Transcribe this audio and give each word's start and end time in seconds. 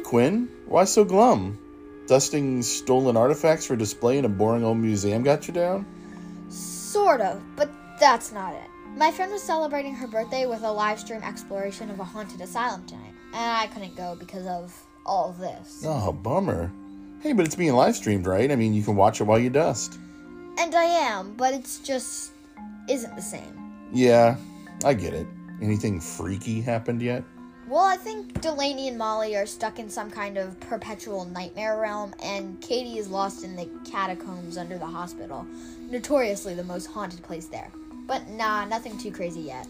Quinn. 0.00 0.48
Why 0.66 0.84
so 0.84 1.04
glum? 1.04 1.58
Dusting 2.06 2.62
stolen 2.62 3.16
artifacts 3.16 3.66
for 3.66 3.76
display 3.76 4.18
in 4.18 4.24
a 4.24 4.28
boring 4.28 4.64
old 4.64 4.78
museum 4.78 5.22
got 5.22 5.48
you 5.48 5.54
down? 5.54 5.86
Sort 6.48 7.20
of, 7.20 7.42
but 7.56 7.70
that's 7.98 8.32
not 8.32 8.54
it. 8.54 8.68
My 8.96 9.10
friend 9.10 9.32
was 9.32 9.42
celebrating 9.42 9.94
her 9.94 10.06
birthday 10.06 10.46
with 10.46 10.62
a 10.62 10.70
live 10.70 11.00
stream 11.00 11.22
exploration 11.22 11.90
of 11.90 11.98
a 11.98 12.04
haunted 12.04 12.40
asylum 12.40 12.86
tonight, 12.86 13.14
and 13.32 13.50
I 13.50 13.66
couldn't 13.68 13.96
go 13.96 14.16
because 14.18 14.46
of 14.46 14.72
all 15.04 15.30
of 15.30 15.38
this. 15.38 15.82
Oh, 15.84 16.12
bummer. 16.12 16.70
Hey, 17.20 17.32
but 17.32 17.46
it's 17.46 17.56
being 17.56 17.72
live 17.72 17.96
streamed, 17.96 18.26
right? 18.26 18.52
I 18.52 18.56
mean, 18.56 18.74
you 18.74 18.82
can 18.82 18.96
watch 18.96 19.20
it 19.20 19.24
while 19.24 19.38
you 19.38 19.50
dust. 19.50 19.98
And 20.58 20.74
I 20.74 20.84
am, 20.84 21.34
but 21.34 21.54
it's 21.54 21.78
just 21.78 22.32
isn't 22.88 23.16
the 23.16 23.22
same. 23.22 23.88
Yeah, 23.92 24.36
I 24.84 24.94
get 24.94 25.14
it. 25.14 25.26
Anything 25.62 26.00
freaky 26.00 26.60
happened 26.60 27.02
yet? 27.02 27.24
Well, 27.66 27.84
I 27.84 27.96
think 27.96 28.42
Delaney 28.42 28.88
and 28.88 28.98
Molly 28.98 29.36
are 29.36 29.46
stuck 29.46 29.78
in 29.78 29.88
some 29.88 30.10
kind 30.10 30.36
of 30.36 30.60
perpetual 30.60 31.24
nightmare 31.24 31.80
realm, 31.80 32.14
and 32.22 32.60
Katie 32.60 32.98
is 32.98 33.08
lost 33.08 33.42
in 33.42 33.56
the 33.56 33.66
catacombs 33.90 34.58
under 34.58 34.76
the 34.76 34.86
hospital, 34.86 35.46
notoriously 35.90 36.54
the 36.54 36.64
most 36.64 36.86
haunted 36.86 37.22
place 37.22 37.46
there. 37.46 37.70
But 38.06 38.28
nah, 38.28 38.66
nothing 38.66 38.98
too 38.98 39.10
crazy 39.10 39.40
yet. 39.40 39.66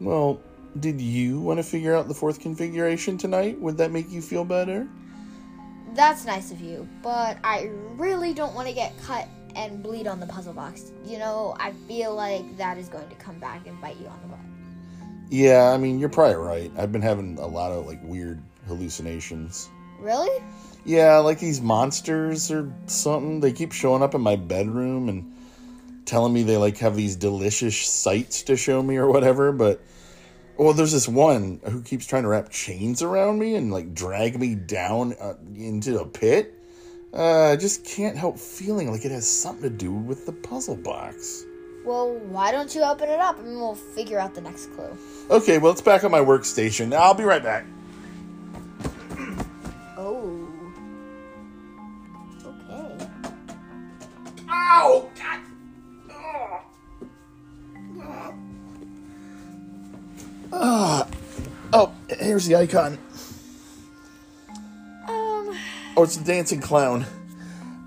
Well, 0.00 0.38
did 0.78 1.00
you 1.00 1.40
want 1.40 1.58
to 1.58 1.62
figure 1.62 1.96
out 1.96 2.08
the 2.08 2.14
fourth 2.14 2.40
configuration 2.40 3.16
tonight? 3.16 3.58
Would 3.58 3.78
that 3.78 3.90
make 3.90 4.10
you 4.10 4.20
feel 4.20 4.44
better? 4.44 4.86
That's 5.94 6.26
nice 6.26 6.52
of 6.52 6.60
you, 6.60 6.86
but 7.02 7.38
I 7.42 7.70
really 7.94 8.34
don't 8.34 8.54
want 8.54 8.68
to 8.68 8.74
get 8.74 8.92
cut 9.02 9.26
and 9.54 9.82
bleed 9.82 10.06
on 10.06 10.20
the 10.20 10.26
puzzle 10.26 10.52
box. 10.52 10.92
You 11.06 11.16
know, 11.18 11.56
I 11.58 11.72
feel 11.88 12.14
like 12.14 12.58
that 12.58 12.76
is 12.76 12.90
going 12.90 13.08
to 13.08 13.14
come 13.14 13.38
back 13.38 13.66
and 13.66 13.80
bite 13.80 13.96
you 13.96 14.08
on 14.08 14.20
the 14.20 14.28
butt. 14.28 14.55
Yeah, 15.28 15.72
I 15.72 15.78
mean, 15.78 15.98
you're 15.98 16.08
probably 16.08 16.36
right. 16.36 16.70
I've 16.76 16.92
been 16.92 17.02
having 17.02 17.38
a 17.38 17.46
lot 17.46 17.72
of 17.72 17.86
like 17.86 18.00
weird 18.02 18.40
hallucinations. 18.68 19.68
Really? 19.98 20.42
Yeah, 20.84 21.18
like 21.18 21.40
these 21.40 21.60
monsters 21.60 22.50
or 22.50 22.72
something. 22.86 23.40
They 23.40 23.52
keep 23.52 23.72
showing 23.72 24.02
up 24.02 24.14
in 24.14 24.20
my 24.20 24.36
bedroom 24.36 25.08
and 25.08 25.34
telling 26.04 26.32
me 26.32 26.44
they 26.44 26.56
like 26.56 26.78
have 26.78 26.94
these 26.94 27.16
delicious 27.16 27.76
sights 27.78 28.42
to 28.44 28.56
show 28.56 28.82
me 28.82 28.96
or 28.96 29.10
whatever, 29.10 29.52
but 29.52 29.80
well, 30.56 30.72
there's 30.72 30.92
this 30.92 31.08
one 31.08 31.60
who 31.64 31.82
keeps 31.82 32.06
trying 32.06 32.22
to 32.22 32.28
wrap 32.28 32.48
chains 32.48 33.02
around 33.02 33.38
me 33.38 33.56
and 33.56 33.72
like 33.72 33.94
drag 33.94 34.38
me 34.38 34.54
down 34.54 35.14
uh, 35.20 35.34
into 35.54 36.00
a 36.00 36.06
pit. 36.06 36.54
Uh, 37.12 37.50
I 37.52 37.56
just 37.56 37.84
can't 37.84 38.16
help 38.16 38.38
feeling 38.38 38.90
like 38.90 39.04
it 39.04 39.10
has 39.10 39.28
something 39.28 39.62
to 39.62 39.70
do 39.70 39.92
with 39.92 40.24
the 40.24 40.32
puzzle 40.32 40.76
box. 40.76 41.44
Well, 41.86 42.14
why 42.14 42.50
don't 42.50 42.74
you 42.74 42.82
open 42.82 43.08
it 43.08 43.20
up 43.20 43.38
and 43.38 43.56
we'll 43.60 43.76
figure 43.76 44.18
out 44.18 44.34
the 44.34 44.40
next 44.40 44.74
clue? 44.74 44.98
Okay, 45.30 45.58
well, 45.58 45.70
it's 45.70 45.80
back 45.80 46.02
on 46.02 46.10
my 46.10 46.18
workstation. 46.18 46.92
I'll 46.92 47.14
be 47.14 47.22
right 47.22 47.42
back. 47.42 47.64
Oh. 49.98 50.46
Okay. 52.44 53.06
Ow! 54.50 55.10
God. 55.16 55.40
Ah. 60.52 61.08
Oh, 61.72 61.92
here's 62.10 62.46
the 62.46 62.56
icon. 62.56 62.98
Um, 65.08 65.56
Oh, 65.96 66.02
it's 66.02 66.16
the 66.16 66.24
dancing 66.24 66.60
clown. 66.60 67.06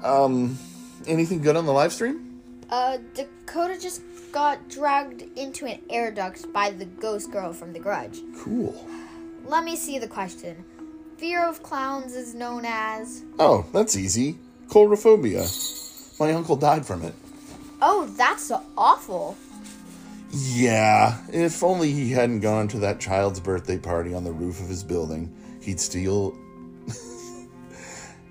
Um, 0.03 0.57
anything 1.05 1.41
good 1.41 1.55
on 1.55 1.65
the 1.65 1.73
live 1.73 1.93
stream? 1.93 2.28
Uh, 2.69 2.97
Dakota 3.13 3.79
just 3.79 4.01
got 4.31 4.69
dragged 4.69 5.23
into 5.37 5.65
an 5.65 5.81
air 5.89 6.11
duct 6.11 6.51
by 6.53 6.69
the 6.71 6.85
ghost 6.85 7.31
girl 7.31 7.53
from 7.53 7.73
The 7.73 7.79
Grudge. 7.79 8.21
Cool. 8.37 8.85
Let 9.45 9.63
me 9.63 9.75
see 9.75 9.97
the 9.97 10.07
question. 10.07 10.63
Fear 11.17 11.47
of 11.47 11.63
clowns 11.63 12.15
is 12.15 12.33
known 12.33 12.63
as. 12.65 13.23
Oh, 13.39 13.65
that's 13.73 13.95
easy. 13.95 14.37
Coulrophobia. 14.67 16.19
My 16.19 16.31
uncle 16.33 16.55
died 16.55 16.85
from 16.85 17.03
it. 17.03 17.13
Oh, 17.81 18.05
that's 18.15 18.51
awful. 18.77 19.37
Yeah, 20.31 21.17
if 21.33 21.63
only 21.63 21.91
he 21.91 22.11
hadn't 22.11 22.41
gone 22.41 22.67
to 22.69 22.79
that 22.79 22.99
child's 22.99 23.39
birthday 23.39 23.77
party 23.77 24.13
on 24.13 24.23
the 24.23 24.31
roof 24.31 24.61
of 24.61 24.67
his 24.67 24.83
building, 24.83 25.33
he'd 25.61 25.79
steal. 25.79 26.37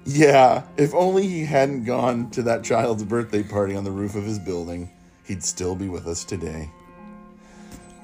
Yeah, 0.04 0.64
if 0.76 0.94
only 0.94 1.26
he 1.26 1.44
hadn't 1.44 1.84
gone 1.84 2.30
to 2.30 2.42
that 2.42 2.64
child's 2.64 3.04
birthday 3.04 3.42
party 3.42 3.76
on 3.76 3.84
the 3.84 3.90
roof 3.90 4.14
of 4.14 4.24
his 4.24 4.38
building, 4.38 4.90
he'd 5.24 5.42
still 5.42 5.74
be 5.74 5.88
with 5.88 6.06
us 6.06 6.24
today. 6.24 6.70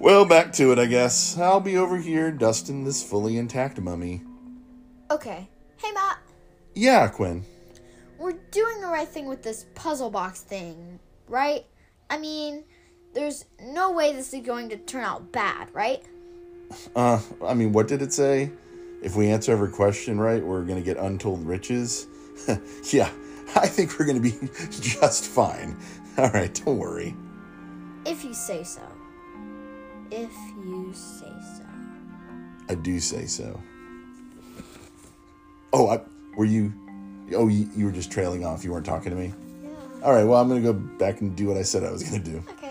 Well, 0.01 0.25
back 0.25 0.53
to 0.55 0.73
it, 0.73 0.79
I 0.79 0.87
guess. 0.87 1.39
I'll 1.39 1.61
be 1.61 1.77
over 1.77 1.97
here 1.97 2.31
dusting 2.31 2.85
this 2.85 3.03
fully 3.03 3.39
intact 3.39 3.81
mummy. 3.81 4.23
Okay. 5.11 5.49
Hey, 5.77 5.93
Matt. 5.93 6.19
Yeah, 6.75 7.09
Quinn. 7.09 7.45
We're 8.19 8.39
doing 8.51 8.81
the 8.81 8.89
right 8.89 9.09
thing 9.09 9.27
with 9.27 9.43
this 9.43 9.67
puzzle 9.75 10.11
box 10.11 10.41
thing, 10.41 10.99
right? 11.29 11.65
I 12.11 12.19
mean, 12.19 12.65
there's 13.15 13.47
no 13.63 13.93
way 13.93 14.13
this 14.13 14.35
is 14.35 14.45
going 14.45 14.69
to 14.71 14.77
turn 14.77 15.05
out 15.05 15.33
bad, 15.33 15.73
right? 15.73 16.03
Uh, 16.95 17.21
I 17.45 17.55
mean, 17.55 17.73
what 17.73 17.89
did 17.89 18.03
it 18.03 18.13
say? 18.13 18.51
If 19.05 19.17
we 19.17 19.29
answer 19.29 19.53
every 19.53 19.69
question 19.69 20.19
right, 20.19 20.43
we're 20.43 20.65
gonna 20.65 20.81
get 20.81 20.97
untold 20.97 21.47
riches. 21.47 22.07
yeah, 22.91 23.11
I 23.55 23.69
think 23.69 23.99
we're 23.99 24.07
gonna 24.07 24.19
be 24.19 24.33
just 24.71 25.27
fine. 25.27 25.77
All 26.17 26.31
right, 26.31 26.53
don't 26.65 26.79
worry. 26.79 27.15
If 28.07 28.25
you 28.25 28.33
say 28.33 28.65
so. 28.65 28.81
If 30.11 30.33
you 30.57 30.91
say 30.95 31.33
so. 31.59 31.65
I 32.71 32.77
do 32.77 32.99
say 32.99 33.27
so. 33.27 33.61
Oh, 35.75 35.89
I, 35.89 36.01
were 36.35 36.47
you? 36.47 36.73
Oh, 37.35 37.49
you, 37.49 37.69
you 37.77 37.85
were 37.85 37.93
just 37.93 38.11
trailing 38.11 38.47
off. 38.47 38.65
You 38.65 38.73
weren't 38.73 38.87
talking 38.87 39.11
to 39.11 39.17
me. 39.17 39.35
Yeah. 39.63 39.71
All 40.03 40.15
right. 40.15 40.25
Well, 40.25 40.41
I'm 40.41 40.49
gonna 40.49 40.63
go 40.63 40.73
back 40.73 41.21
and 41.21 41.37
do 41.37 41.49
what 41.49 41.59
I 41.59 41.63
said 41.63 41.85
I 41.85 41.91
was 41.91 42.03
gonna 42.03 42.25
do. 42.25 42.43
Okay. 42.49 42.64